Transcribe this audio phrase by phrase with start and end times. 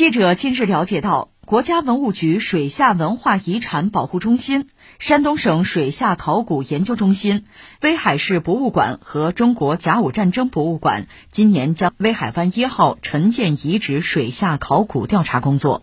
[0.00, 7.44] 记者近日了解到，国家文物局水下文化遗产保护中心、山东省水下考古研究中心、
[7.82, 15.82] 威海市博物馆和中国甲午战争博物馆今年将威海湾一号沉舰遗址水下考古调查工作。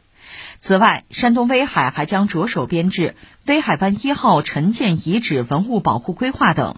[0.57, 3.15] 此外，山东威海还将着手编制
[3.45, 6.77] 威海湾一号沉舰遗址文物保护规划等。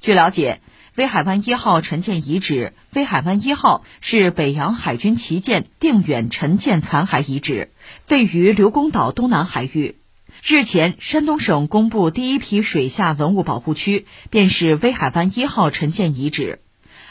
[0.00, 0.60] 据了解。
[0.98, 7.70] 威海湾一号沉舰遗址，威海湾一号是北洋海军旗舰定远沉舰残骸遗址，
[8.08, 9.94] 位于刘公岛东南海域。
[10.42, 16.58] 日前，山东省公布第一批水下文物保护区，便是威海湾一号沉舰遗址。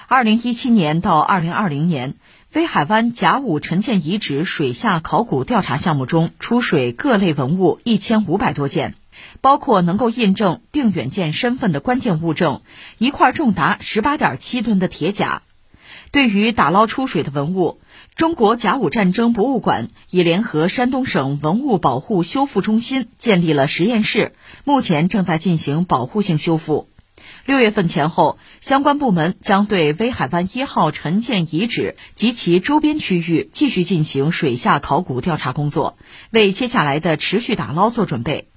[0.10, 2.16] 二零一七年到二零二零年，
[2.52, 8.96] 威海湾甲午沉舰遗址水下考古调查项目中出水各类文物一千五百多件。
[9.42, 12.62] 包括能够印证定远舰身份的关键物证，
[12.98, 15.42] 一块重达十八点七吨的铁甲。
[16.12, 17.80] 对于打捞出水的文物，
[18.16, 24.34] 中国甲午战争博物馆已联合山东省文物保护修复中心建立了实验室，
[24.64, 26.88] 目前正在进行保护性修复。
[27.46, 35.98] 六月份前后，相关部门将对威海湾一号沉舰遗址及其周边区域继续进行水下考古调查工作，
[36.32, 38.48] 为接下来的持续打捞做准备。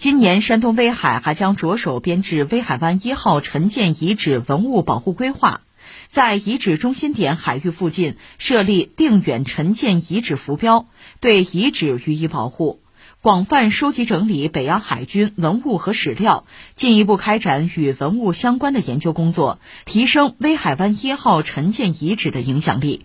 [0.00, 5.60] 今年，山东威海还将着手编制威海湾一号沉舰遗址文物保护规划，
[6.08, 10.86] 在遗址中心点海域附近设立定远沉舰遗址浮标，
[11.20, 12.78] 对遗址予以保护；
[13.20, 23.04] 广泛收集整理北洋海军文物和史料，进一步开展与文物相关的研究工作，提升威海湾一号沉舰遗址的影响力。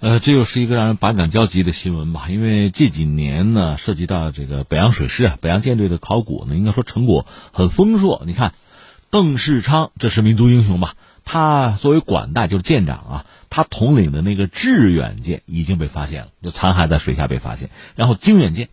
[0.00, 2.28] 呃，这又是一个让人百感交集的新闻吧？
[2.28, 8.24] 因为这几年呢，涉及到这个北洋水师啊、北洋舰队的考古呢，应该说成果很丰硕。
[8.26, 8.54] 你看，
[9.10, 10.96] 邓世昌这是民族英雄吧？
[11.24, 18.70] 他作为管带就是舰长啊，他统领的那个致远舰已经被发现了，就残骸在水下被发现，然后经远舰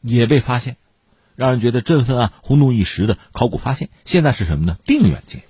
[0.00, 0.76] 也被发现，
[1.36, 3.88] 让人觉得振奋啊、轰动一时的考古发现。
[4.04, 4.76] 现在是什么呢？
[4.84, 5.42] 定远舰。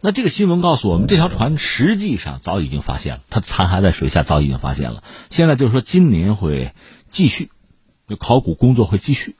[0.00, 5.02] 那这个新闻告诉我们，这条船实际上早已经发现了，它残骸在水下早已经发现了。
[5.28, 6.72] 现在就是说，今年会
[7.08, 7.50] 继续，
[8.06, 9.34] 就考古工作会继续。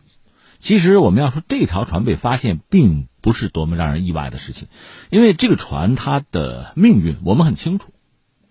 [0.59, 4.67] 其实我们要说，这条船被发现，并不是多么让人意外的事情，
[5.11, 7.93] 因为这个船它的命运我们很清楚。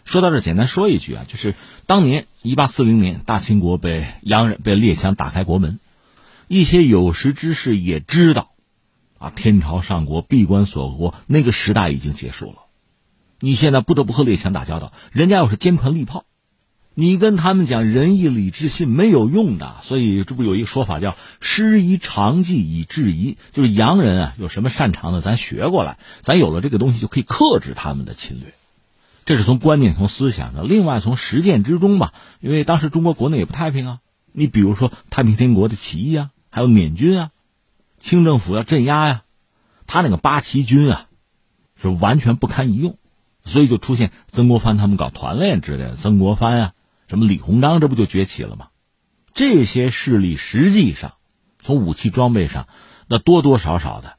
[0.05, 5.81] 说到这，简单说一句啊，就是当年一八四零年，大清国被洋人被列强打开国门，
[6.47, 8.51] 一些有识之士也知道。
[9.19, 12.57] 啊，天朝上国闭关锁国，那个时代已经结束了。
[13.39, 16.25] 你现在不得不和列强打交道，人家又是坚船利炮，
[16.95, 19.75] 你跟他们讲仁义礼智信没有用的。
[19.83, 28.53] 所以这不有一个说法叫“师夷长技以制夷”，就是洋人啊有什么擅长的，咱学过来，咱有了这个东西就可以克制他们的侵略。
[29.25, 32.13] 这是从观念、从思想上，另外从实践之中吧。
[32.39, 33.99] 因为当时中国国内也不太平啊，
[34.31, 37.29] 你比如说太平天国的起义啊，还有缅军啊。
[37.99, 39.23] 清政府要镇压呀，
[39.85, 41.07] 他那个八旗军啊，
[41.75, 42.97] 是完全不堪一用，
[43.43, 45.95] 所以就出现曾国藩他们搞团练之类的。
[45.95, 46.73] 曾国藩啊，
[47.07, 48.69] 什么李鸿章，这不就崛起了吗？
[49.33, 51.13] 这些势力实际上
[51.59, 52.67] 从武器装备上，
[53.07, 54.17] 那多多少少的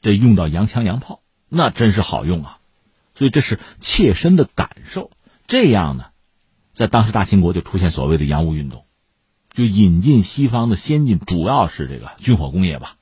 [0.00, 2.58] 得用到洋枪洋炮，那真是好用啊。
[3.14, 5.10] 所以这是切身的感受。
[5.46, 6.06] 这样呢，
[6.72, 8.86] 在当时大清国就出现所谓的洋务运动，
[9.52, 12.96] 就引进西方的先进，主要是这个军火工业吧。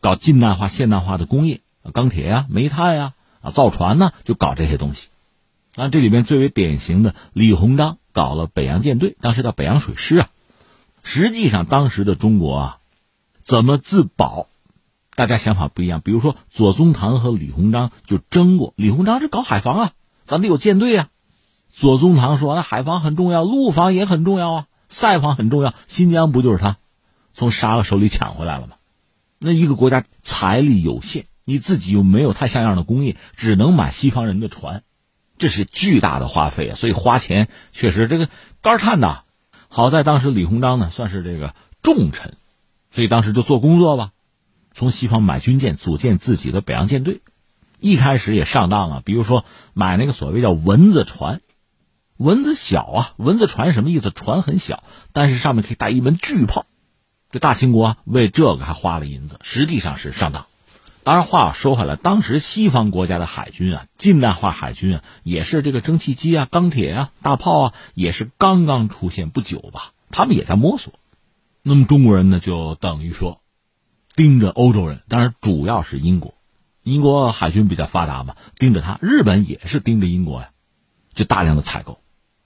[0.00, 1.60] 搞近代化、现代化的工业，
[1.92, 5.08] 钢铁呀、煤炭呀、啊造船呢，就搞这些东西。
[5.76, 10.28] 啊，这里面最为典型的，李鸿章搞了北洋舰队，当时叫北洋水师啊。
[11.02, 12.78] 实际上，当时的中国啊，
[13.42, 14.48] 怎么自保？
[15.14, 16.00] 大家想法不一样。
[16.00, 18.72] 比如说，左宗棠和李鸿章就争过。
[18.76, 19.92] 李鸿章是搞海防啊，
[20.24, 21.08] 咱得有舰队啊。
[21.72, 25.72] 左宗棠说：“那海防很重要，陆防也很重要啊，塞防很重要。
[25.86, 26.78] 新疆不就是他
[27.32, 28.74] 从沙俄手里抢回来了吗？”
[29.42, 34.82] 那一个国家财力有限，你自己又没有太像样的工业，只能买西方人的船，
[35.38, 36.74] 这是巨大的花费啊！
[36.74, 38.28] 所以花钱确实这个
[38.60, 39.22] 肝颤呐。
[39.68, 42.34] 好在当时李鸿章呢算是这个重臣，
[42.90, 44.10] 所以当时就做工作吧，
[44.74, 47.22] 从西方买军舰，组建自己的北洋舰队。
[47.78, 51.40] 一开始也上当了，比如说买那个所谓叫蚊子船，
[52.18, 54.10] 蚊子小啊，蚊子船什么意思？
[54.10, 54.84] 船很小，
[55.14, 56.66] 但是上面可以带一门巨炮。
[57.30, 60.46] 这大清国为这个还花了银子，实际上是上当。
[61.02, 70.92] 当然，话说回来，当时西方国家的海军啊，近代化海军啊，也是这个蒸汽机啊、钢铁啊、大炮啊，也是刚刚出现不久吧，他们也在摸索。
[71.62, 73.40] 那么中国人呢，就等于说
[74.14, 76.34] 盯着欧洲人，当然主要是英国，
[76.82, 78.98] 英国海军比较发达嘛，盯着他。
[79.00, 80.50] 日本也是盯着英国呀，
[81.14, 81.99] 就大量的采购。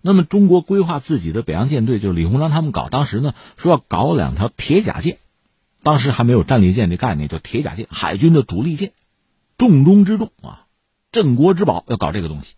[0.07, 5.17] 那么中国规划自己的北洋舰队，就是李鸿章他们搞，当时呢说要搞两条铁甲舰，
[5.83, 8.93] 当时还没有战列舰这概念，叫铁甲舰，海军的主力舰，
[9.57, 10.67] 重中之重啊，
[11.11, 12.57] 镇国之宝，要搞这个东西，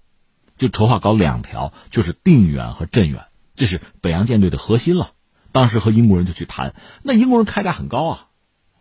[0.59, 5.13] 就筹划搞两条，就是定远和镇远，这是北洋舰队的核心了。
[5.53, 8.27] 当时和英国人就去谈，那英国人开价很高啊，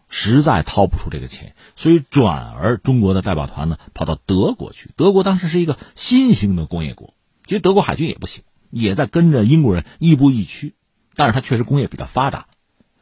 [0.09, 7.13] 实在掏不出这个钱，所以转而中国的代表团呢跑到德国去，德国当时是一个新兴的工业国，
[7.45, 8.43] 其实德国海军也不行。
[8.69, 10.75] 也在跟着英国人亦步亦趋，
[11.15, 12.47] 但是它确实工业比较发达，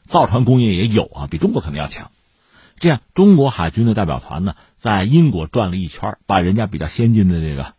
[0.06, 2.12] 造船工业也有啊，比中国肯定要强。
[2.80, 7.76] 这样，中国海军的代表团呢，在英国转了一圈，把人家比较先进的这个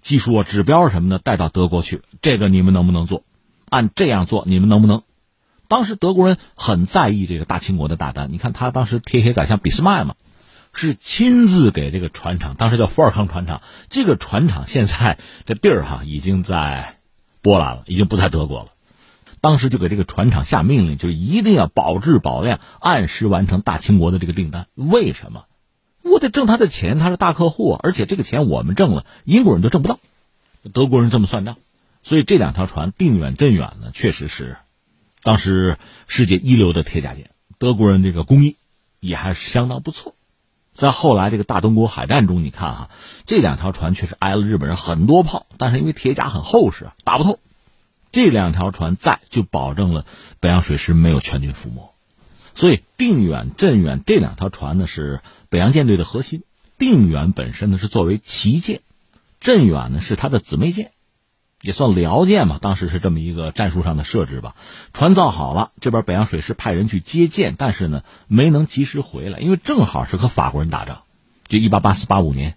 [0.00, 2.02] 技术啊、指标什么的带到德国去。
[2.22, 3.24] 这个你们能不能做？
[3.68, 5.02] 按这样做，你们能不能？
[5.66, 8.32] 当时德国人很在意这个大清国的大单。
[8.32, 10.14] 你看他当时铁血宰相俾斯麦嘛，
[10.72, 13.60] 是亲自给这个船厂，当时叫福尔康船厂。
[13.90, 16.97] 这个船厂现在这地儿哈，已经在。
[17.48, 18.66] 波兰了，已经不在德国了。
[19.40, 24.66] 当时就给这个船厂下命令，就一定要保质保量，按时完成大清国的这个订单。
[24.74, 25.46] 为什么？
[26.02, 29.98] 我得挣他的钱，他是大客户，而且这个钱我们挣了，英国人都挣不到。
[30.74, 31.56] 德国人这么算账，
[32.02, 34.58] 所以这两条船定远、镇远呢，确实是
[35.22, 37.30] 当时世界一流的铁甲舰。
[37.56, 38.56] 德国人这个工艺
[39.00, 40.14] 也还是相当不错。
[40.78, 42.90] 在后来这个大东国海战中，你看哈，
[43.26, 47.40] 这两条船确实挨了日本人很多炮，但是因为铁甲很厚实，打不透。
[48.12, 50.06] 这两条船在，就保证了
[50.38, 51.92] 北洋水师没有全军覆没。
[52.54, 56.44] 所以定远、镇远这两条船呢，是北洋舰队的核心。
[56.78, 58.80] 定远本身呢是作为旗舰，
[59.40, 60.92] 镇远呢是它的姊妹舰。
[61.60, 64.54] 也算辽舰嘛，当时是这么一个战术上的设置吧。
[64.92, 71.02] 船造好了，这边北洋水师派人去接舰，但是呢没能及时回来，因为正好是和法国人打仗，
[71.48, 72.56] 就一八八四八五年，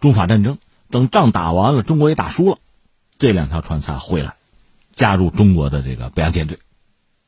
[0.00, 0.58] 中法战争。
[0.88, 2.58] 等仗打完了，中国也打输了，
[3.18, 4.36] 这两条船才回来，
[4.94, 6.60] 加入中国的这个北洋舰队，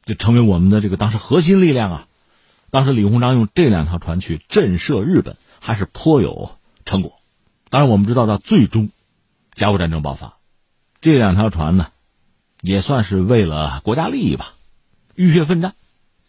[0.05, 2.06] 就成为我们的这个当时核心力量啊。
[2.70, 6.52] 当时李鸿章用这两条船去震慑日本，还是颇有
[6.84, 7.14] 成果。
[7.69, 8.90] 当然，我们知道到最终，
[9.55, 10.38] 甲午战争爆发。
[11.00, 11.89] 这两条船呢，
[12.61, 14.55] 也算是为了国家利益吧，
[15.15, 15.75] 浴血奋战。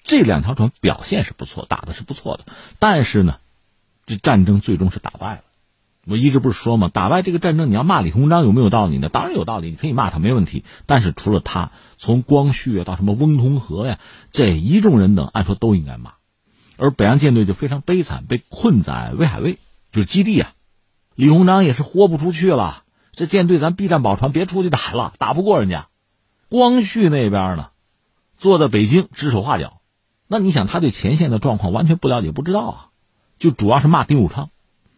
[0.04, 2.46] 这两条船表现是不错，打的是不错的。
[2.80, 3.38] 但是呢，
[4.06, 5.42] 这战争最终是打败了。
[6.06, 6.90] 我一直不是说吗？
[6.92, 9.10] 打败这个战争，你要骂李鸿章有没有道理呢？
[9.10, 10.64] 当然有道理，你可以骂他没问题。
[10.86, 14.00] 但是除了他，从光绪到什么翁同龢呀，
[14.32, 16.14] 这一众人等，按说都应该骂。
[16.78, 19.60] 而北洋舰队就非常悲惨，被困在威海卫，
[19.92, 20.54] 就是基地啊。
[21.16, 22.84] 李鸿章也是豁不出去了。
[23.20, 25.90] 这舰队咱避战保船，别出去打了，打不过人家。
[26.48, 27.72] 光绪那边呢，
[28.38, 29.82] 坐在北京指手画脚，
[30.26, 32.88] 那你想他对前线的状况完全不了解，不知道啊，
[33.38, 34.52] 就主要是骂丁汝昌，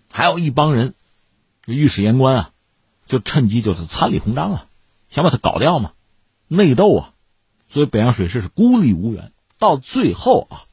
[0.07, 0.93] 还有一帮人，
[1.65, 2.51] 御史言官啊，
[3.07, 4.65] 就趁机就是参李鸿章啊，
[5.09, 5.93] 想把他搞掉嘛，
[6.47, 7.13] 内斗啊，
[7.69, 9.31] 所以北洋水师是孤立无援。
[9.57, 10.69] 到最后啊，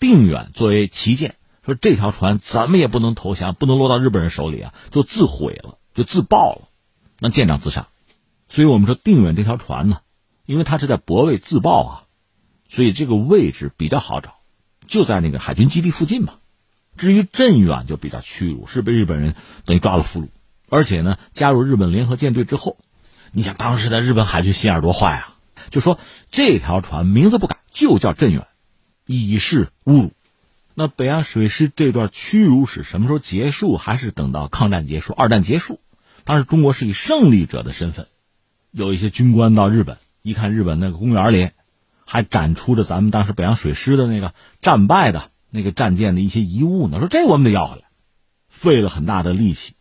[0.00, 1.34] 定远作为旗舰，
[1.66, 6.67] 说这条船怎么也不能投降，不能落到日本人手里啊，就自毁了，就自爆了。
[7.20, 7.88] 那舰长自杀，
[8.48, 10.00] 所以我们说定远这条船呢，
[10.46, 11.92] 因为它是在泊位自爆啊，
[12.68, 14.34] 所以这个位置比较好找，
[14.86, 16.34] 就在那个海军基地附近嘛。
[16.96, 19.34] 至于镇远就比较屈辱，是被日本人
[19.64, 20.28] 等于抓了俘虏，
[20.68, 22.76] 而且呢加入日本联合舰队之后，
[23.32, 25.36] 你想当时的日本海军心眼多坏啊，
[25.70, 25.98] 就说
[26.30, 28.46] 这条船名字不改，就叫镇远，
[29.06, 30.12] 以示侮辱。
[30.74, 33.76] 那北洋水师这段屈辱史什么时候结束？
[33.76, 35.80] 还是等到抗战结束、二战结束？
[36.24, 38.06] 当时中国是以胜利者的身份，
[38.70, 41.50] 有一些军官到日本，一看日本那个公园里，
[42.04, 46.98] 还展出着咱们当时北洋水师的那个战败的那个战舰的一些遗物呢。
[46.98, 47.84] 说这我们得要回来，
[48.48, 49.72] 费了很大的力气，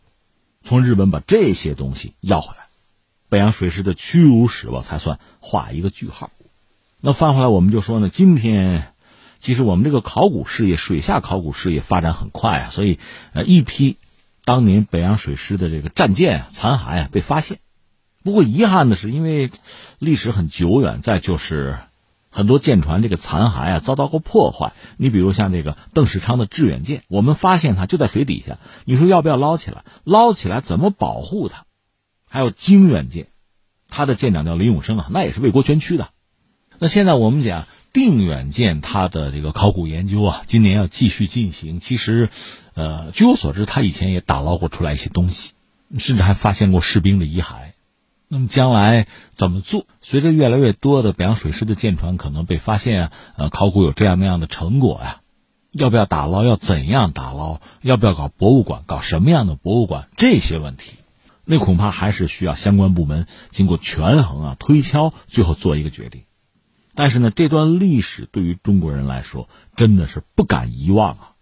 [0.63, 2.67] 从日本把这些东西要回来，
[3.27, 6.31] 北洋水师的屈辱史吧才算画一个句号。
[7.01, 8.93] 那翻回来我们就说呢，今天
[9.39, 12.99] 其实我们这个考古事业、水下考古事业发展很快啊，所以
[13.33, 13.97] 呃一批。
[14.47, 17.59] 当年北洋水师的这个战舰啊残骸啊被发现，
[18.23, 19.51] 不过遗憾的是，因为
[19.99, 21.79] 历史很久远，再就是
[22.31, 24.71] 很多舰船这个残骸啊遭到过破坏。
[24.95, 29.83] 你比如像这个邓世昌的致远舰，我们发现它就在水底下，你说要不要捞起来？
[30.05, 31.65] 捞起来怎么保护它？
[32.29, 33.27] 还有经远舰，
[33.89, 36.07] 它的舰长叫林永生啊，那也是为国捐躯的。
[36.79, 41.79] 那现在我们讲定远舰，它的这个考古研究啊，今年要继续进行。
[41.79, 42.29] 其实。
[42.79, 45.53] 呃，据我所知，他以前也打捞过出来一些东西，
[45.97, 47.71] 甚至还发现过士兵的遗骸。
[48.27, 49.87] 那么将来怎么做？
[49.99, 55.21] 随着越来越多的北洋水师的舰船可能被发现，呃，考古有这样那样的成果呀，
[55.71, 56.43] 要不要打捞？
[56.43, 57.61] 要怎样打捞？
[57.81, 58.83] 要不要搞博物馆？
[58.85, 60.07] 搞什么样的博物馆？
[60.15, 60.91] 这些问题，
[61.45, 66.21] 那恐怕还是需要相关部门经过权衡啊、推敲，最后做一个决定。
[66.97, 71.33] 但是呢，这段历史对于中国人来说，真的是不敢遗忘啊。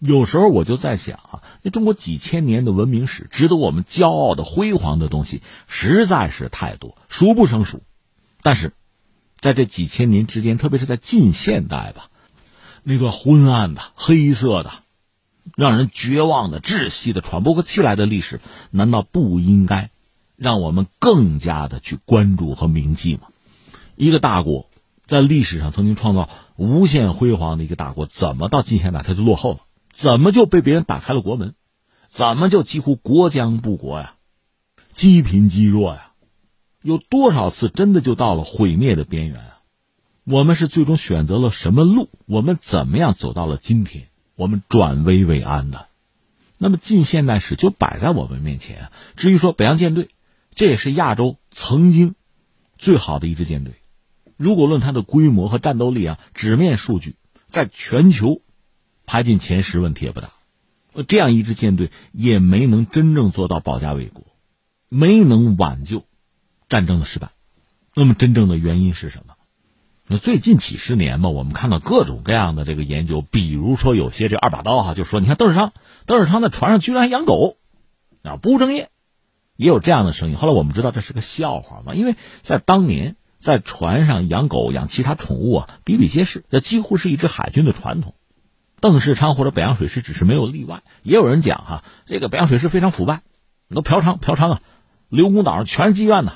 [0.00, 7.84] 有时候我就在想啊，那中国几千年的文明史，值得我们骄傲的、辉煌的东西，实在是太多，数不胜数。
[8.42, 8.72] 但是，
[9.38, 12.10] 在这几千年之间，特别是在近现代吧，
[12.82, 14.72] 那段昏暗的、黑色的。
[15.56, 18.40] 让人绝望的、窒息的、喘不过气来的历史，
[18.70, 19.90] 难道不应该
[20.34, 23.28] 让我们更加的去关注和铭记吗？
[23.96, 24.68] 一个大国
[25.08, 29.60] 在历史上曾经创造无限辉煌的一个大国，怎么到近现代它就落后了？
[29.90, 31.54] 怎么就被别人打开了国门？
[32.08, 34.14] 怎么就几乎国将不国呀？
[34.92, 36.12] 积贫积弱呀？
[36.82, 39.60] 有多少次真的就到了毁灭的边缘啊？
[40.24, 42.10] 我们是最终选择了什么路？
[42.26, 44.08] 我们怎么样走到了今天？
[44.36, 45.88] 我们转危为安的，
[46.58, 48.92] 那么近现代史就摆在我们面前。
[49.16, 50.10] 至于说北洋舰队，
[50.54, 52.14] 这也是亚洲曾经
[52.76, 53.72] 最好的一支舰队。
[54.38, 57.16] 如果论它的规模和战斗力啊，纸面数据，
[57.48, 58.40] 在全球
[59.04, 60.30] 排进前十问题也不大。
[61.06, 64.24] 这样一支舰队也没能真正做到保家卫国，
[64.88, 66.04] 没能挽救
[66.68, 67.30] 战争的失败。
[67.94, 69.34] 那么真正的原因是什么？
[70.10, 75.72] 那最近几十年嘛，我们看到各种各样的这个研究，比如说有些这二把刀哈，就说你看邓世昌，
[76.06, 77.58] 邓世昌在船上居然还养狗，
[78.22, 78.88] 啊不务正业，
[79.54, 80.36] 也有这样的声音。
[80.36, 88.14] 后来我们知道这是个笑话嘛，因为在当年在船上养狗养其他宠物啊比比皆是，这几乎是一支海军的传统。
[88.80, 90.82] 邓世昌或者北洋水师只是没有例外。
[91.02, 93.22] 也有人讲哈，这个北洋水师非常腐败，
[93.68, 94.60] 都嫖娼嫖娼啊，
[95.08, 96.32] 刘公岛上全是妓院呢。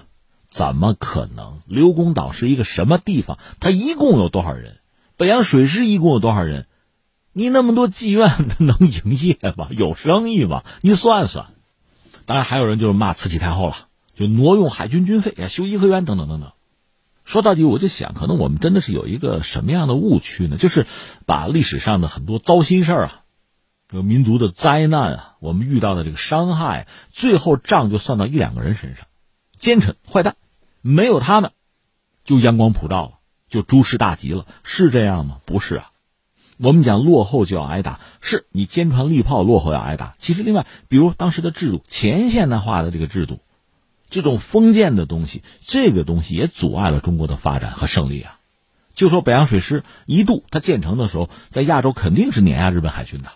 [0.48, 1.60] 怎么可能？
[1.66, 3.38] 刘公岛是一个什么地方？
[3.58, 4.78] 它一共有多少人？
[5.16, 6.66] 北洋水师一共有多少人？
[7.32, 9.68] 你那么多妓院 能营业吗？
[9.70, 10.62] 有生意吗？
[10.82, 11.46] 你算算。
[12.26, 16.52] 当然还有人就是骂慈禧太后了，就挪用海军军费，修颐和园等等等等。
[17.32, 20.58] 说到底，我就想，可能我们真的是有一个什么样的误区呢？
[20.58, 20.86] 就是
[21.24, 23.22] 把历史上的很多糟心事儿啊，
[23.90, 29.06] 有民族的灾难啊，我们遇到的这个伤害，最后账就算到一两个人身上，
[29.56, 30.36] 奸臣坏蛋。
[30.82, 31.52] 没有他们，
[32.22, 33.12] 就阳光普照了，
[33.48, 35.38] 就诸事大吉了，是这样吗？
[35.46, 35.90] 不是啊。
[36.58, 40.12] 我们讲落后就要挨打，是你坚船利炮，落后要挨打。
[40.18, 43.40] 其实另外，比如当时的制度，前现代化的这个制度，
[44.12, 48.38] 这种封建的东西，这个东西也阻碍了中国的发展和胜利啊。
[48.94, 53.30] 就说北洋水师一度它建成的时候，在亚洲肯定是碾压日本海军的，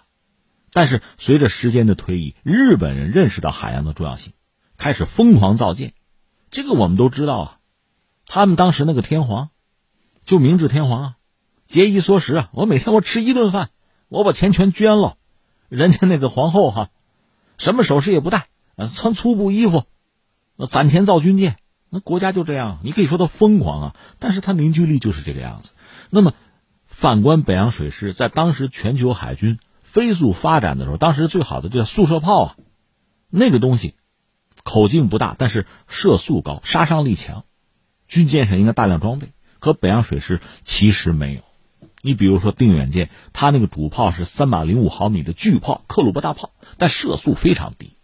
[0.70, 4.34] 但是随着时间的推移，日本人认识到海洋的重要性，
[4.76, 5.94] 开始疯狂造舰。
[6.50, 7.58] 这个我们都知道啊，
[8.26, 9.48] 他们当时那个天皇，
[10.26, 11.14] 就明治天皇啊，
[11.66, 13.70] 节衣缩食啊，我每天我吃一顿饭，
[14.08, 15.16] 我把钱全捐了，
[15.70, 16.90] 人家那个皇后哈，
[17.56, 18.48] 什么首饰也不戴，
[18.92, 19.84] 穿粗布衣服，
[20.56, 21.56] 那攒钱造军舰，
[21.90, 25.72] 那国家就这样，你可以说他疯狂啊，但是他凝聚力就是这个样子。
[26.10, 26.32] 那么，
[26.86, 32.56] 反观北洋水师，在当时全球海军飞速发展的时候，当时最好的就叫速射炮啊，
[33.30, 33.94] 那个东西。
[34.64, 37.44] 口径不大，但是射速高，杀伤力强，
[38.08, 39.28] 军舰上应该大量装备。
[39.60, 41.42] 可北洋水师其实没有。
[42.02, 47.95] 你比如说定远舰，它那个主炮是三百零五毫米的巨炮克虏伯大炮，但射速非常低，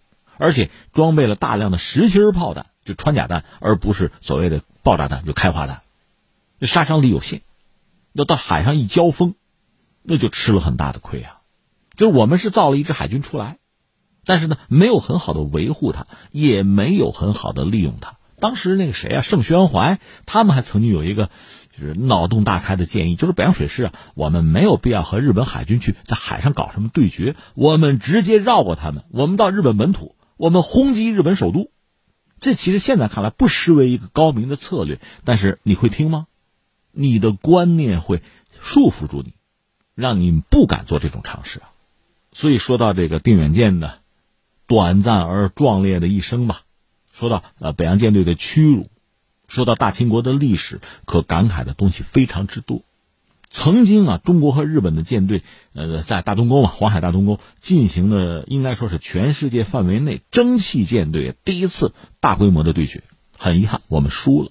[0.42, 5.82] 而且装备了大量的实心炮弹，就穿甲弹，而不是所谓的爆炸弹，就开花弹，
[6.60, 7.42] 杀伤力有限。
[8.12, 9.34] 要到海上一交锋，
[10.02, 11.42] 那就吃了很大的亏啊！
[11.96, 13.58] 就是我们是造了一支海军出来。
[14.24, 18.16] 但是呢，没有很好的维护它，也没有很好的利用它。
[18.38, 21.30] 当时那个谁啊，盛宣怀，他们还曾经有一个
[21.78, 31.70] 就是脑洞大开的建议，就是北洋水师啊，我们没有必要和日本海军去在海上搞什么对决，我们直接绕过他们，我们到日本本土，我们轰击日本首都。
[32.40, 36.26] 这其实现在看来不失为一个高明的策略，但是你会听吗？
[36.90, 38.22] 你的观念会
[38.60, 39.34] 束缚住你，
[39.94, 41.70] 让你不敢做这种尝试啊。
[42.32, 44.00] 所以说到这个定远舰的。
[44.68, 46.62] 短暂而壮烈的一生吧。
[47.12, 48.88] 说到呃北洋舰队的屈辱，
[49.46, 52.82] 说到大清国的历史，可感慨的东西非常之多。
[53.54, 55.42] 曾经啊，中国和日本的舰队
[55.74, 63.04] 呃在大东沟嘛，黄海大东沟进行的应该说是全世界范围内蒸汽舰队第一次大规模的对决。
[63.36, 64.50] 很遗憾，我们输了。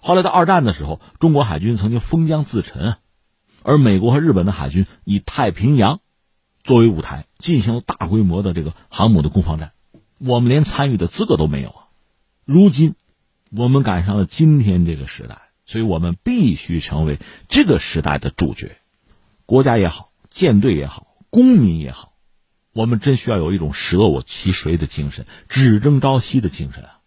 [0.00, 2.96] 后来到二战的时候，中国海军曾经封疆自沉，
[3.62, 6.00] 而美国和日本的海军以太平洋。
[6.62, 9.72] 作为舞台进行了大规模的这个航母的攻防战，
[10.18, 11.88] 我们连参与的资格都没有啊！
[12.44, 12.94] 如今，
[13.50, 18.76] 我们赶上了今天这个时代，所以我们必须成为这个时代的主角。
[19.46, 22.12] 国家也好，舰队也好，公民也好，
[22.72, 22.86] 我。
[22.86, 26.98] 们真需要有一种舍我其谁的精神，只争朝夕的精神啊！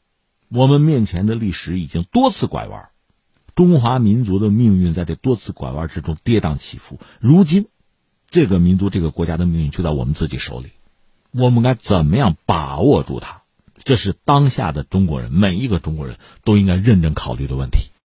[0.47, 2.87] 我们面前的历史已经多次拐弯，
[3.53, 7.01] 中华民族的命运在这多次拐弯之中跌宕起伏。
[7.19, 7.67] 如今，
[8.29, 10.69] 这个民族、这个国家的命运就在我们自己手里，
[11.31, 13.41] 我们该怎么样把握住它？
[13.83, 17.89] 这是当下的中国人每一个中国人都应该认真考虑的问题。